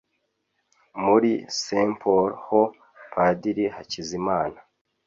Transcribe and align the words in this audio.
muri 1.03 1.31
St 1.61 1.91
Paul 2.01 2.29
ho 2.45 2.61
Padiri 3.13 3.65
Hakizimana 3.75 4.59